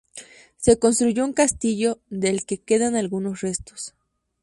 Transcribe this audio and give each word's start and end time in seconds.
Se 0.57 0.79
construyó 0.79 1.23
un 1.23 1.31
castillo, 1.31 1.99
del 2.09 2.47
que 2.47 2.57
quedan 2.59 2.95
algunos 2.95 3.41
restos. 3.41 3.93